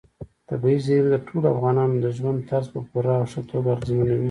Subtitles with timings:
[0.49, 4.17] طبیعي زیرمې د ټولو افغانانو د ژوند طرز په پوره او ښه توګه اغېزمنوي.